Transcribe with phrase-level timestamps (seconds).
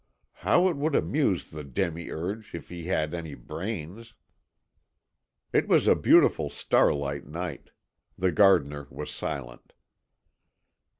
[0.41, 4.15] How it would amuse the demiurge, if he had any brains!"
[5.53, 7.69] It was a beautiful starlight night.
[8.17, 9.73] The gardener was silent.